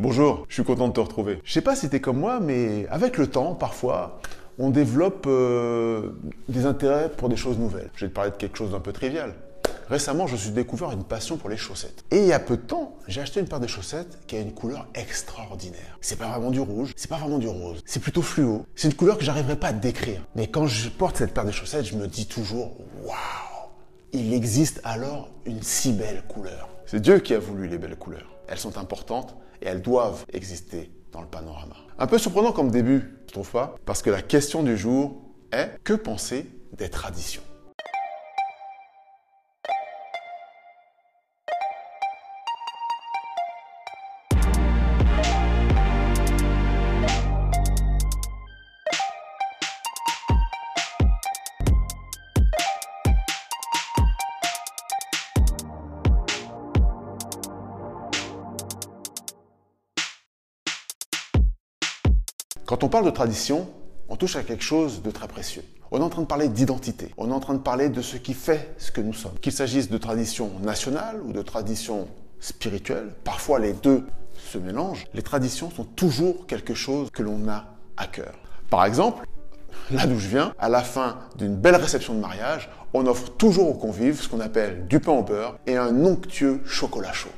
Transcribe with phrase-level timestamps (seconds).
[0.00, 1.42] Bonjour, je suis content de te retrouver.
[1.44, 4.18] Je sais pas si t'es comme moi, mais avec le temps, parfois,
[4.58, 6.12] on développe euh,
[6.48, 7.90] des intérêts pour des choses nouvelles.
[7.96, 9.34] Je vais te parler de quelque chose d'un peu trivial.
[9.90, 12.02] Récemment, je suis découvert une passion pour les chaussettes.
[12.10, 14.40] Et il y a peu de temps, j'ai acheté une paire de chaussettes qui a
[14.40, 15.98] une couleur extraordinaire.
[16.00, 18.64] C'est pas vraiment du rouge, c'est pas vraiment du rose, c'est plutôt fluo.
[18.74, 20.22] C'est une couleur que j'arriverai pas à décrire.
[20.34, 22.74] Mais quand je porte cette paire de chaussettes, je me dis toujours
[23.04, 23.50] waouh
[24.14, 26.70] il existe alors une si belle couleur.
[26.86, 28.30] C'est Dieu qui a voulu les belles couleurs.
[28.48, 31.76] Elles sont importantes et elles doivent exister dans le panorama.
[31.98, 35.78] Un peu surprenant comme début, je trouve pas Parce que la question du jour est
[35.84, 37.42] que penser des traditions?
[62.70, 63.68] Quand on parle de tradition,
[64.08, 65.64] on touche à quelque chose de très précieux.
[65.90, 67.12] On est en train de parler d'identité.
[67.16, 69.36] On est en train de parler de ce qui fait ce que nous sommes.
[69.40, 72.06] Qu'il s'agisse de tradition nationale ou de tradition
[72.38, 74.04] spirituelle, parfois les deux
[74.36, 75.04] se mélangent.
[75.14, 77.64] Les traditions sont toujours quelque chose que l'on a
[77.96, 78.34] à cœur.
[78.70, 79.26] Par exemple,
[79.90, 83.68] là d'où je viens, à la fin d'une belle réception de mariage, on offre toujours
[83.68, 87.30] aux convives ce qu'on appelle du pain au beurre et un onctueux chocolat chaud.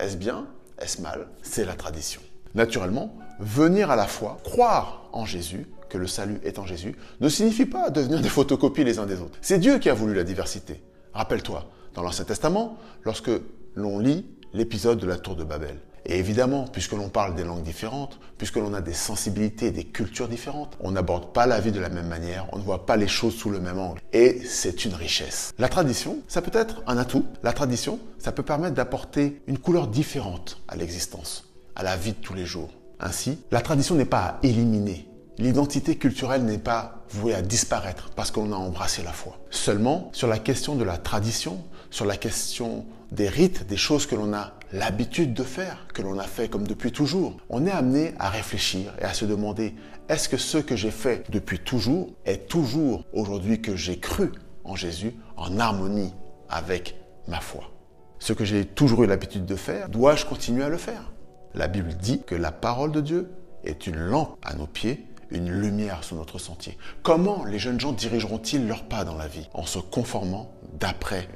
[0.00, 0.46] Est-ce bien?
[0.80, 1.28] Est-ce mal?
[1.42, 2.22] C'est la tradition.
[2.54, 7.28] Naturellement, venir à la foi, croire en Jésus, que le salut est en Jésus, ne
[7.28, 9.38] signifie pas devenir des photocopies les uns des autres.
[9.40, 10.82] C'est Dieu qui a voulu la diversité.
[11.14, 13.30] Rappelle-toi, dans l'Ancien Testament, lorsque
[13.74, 17.62] l'on lit l'épisode de la tour de Babel, et évidemment, puisque l'on parle des langues
[17.62, 21.80] différentes, puisque l'on a des sensibilités, des cultures différentes, on n'aborde pas la vie de
[21.80, 24.00] la même manière, on ne voit pas les choses sous le même angle.
[24.12, 25.52] Et c'est une richesse.
[25.58, 27.26] La tradition, ça peut être un atout.
[27.42, 31.47] La tradition, ça peut permettre d'apporter une couleur différente à l'existence
[31.78, 32.70] à la vie de tous les jours.
[33.00, 35.08] Ainsi, la tradition n'est pas à éliminer.
[35.38, 39.38] L'identité culturelle n'est pas vouée à disparaître parce qu'on a embrassé la foi.
[39.50, 44.16] Seulement, sur la question de la tradition, sur la question des rites, des choses que
[44.16, 48.14] l'on a l'habitude de faire, que l'on a fait comme depuis toujours, on est amené
[48.18, 49.74] à réfléchir et à se demander,
[50.08, 54.32] est-ce que ce que j'ai fait depuis toujours est toujours aujourd'hui que j'ai cru
[54.64, 56.12] en Jésus en harmonie
[56.50, 56.96] avec
[57.28, 57.70] ma foi?
[58.18, 61.12] Ce que j'ai toujours eu l'habitude de faire, dois-je continuer à le faire?
[61.54, 63.30] La Bible dit que la parole de Dieu
[63.64, 66.78] est une lampe à nos pieds, une lumière sur notre sentier.
[67.02, 69.48] Comment les jeunes gens dirigeront-ils leurs pas dans la vie?
[69.54, 71.28] En se conformant d'après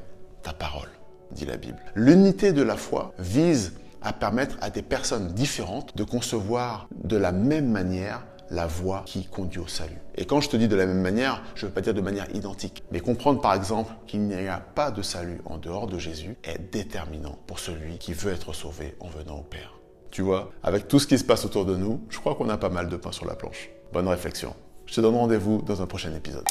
[0.43, 0.89] ta parole,
[1.33, 1.79] dit la Bible.
[1.95, 7.33] L'unité de la foi vise à permettre à des personnes différentes de concevoir de la
[7.33, 9.99] même manière la voie qui conduit au salut.
[10.17, 12.01] Et quand je te dis de la même manière, je ne veux pas dire de
[12.03, 15.99] manière identique, mais comprendre par exemple qu'il n'y a pas de salut en dehors de
[15.99, 19.73] Jésus est déterminant pour celui qui veut être sauvé en venant au Père.
[20.13, 22.59] Tu vois, avec tout ce qui se passe autour de nous, je crois qu'on a
[22.59, 23.71] pas mal de pain sur la planche.
[23.95, 24.55] Bonne réflexion.
[24.85, 26.45] Je te donne rendez-vous dans un prochain épisode.